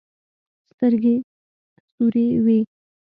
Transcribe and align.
سترګې 0.71 1.15
سورې 1.93 2.25
وې. 2.45 2.59